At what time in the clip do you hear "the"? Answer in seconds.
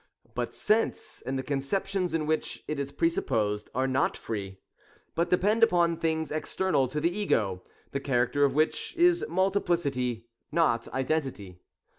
1.37-1.43, 6.99-7.15, 7.91-7.99